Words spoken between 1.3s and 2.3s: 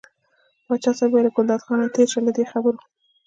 ګلداد خانه تېر شه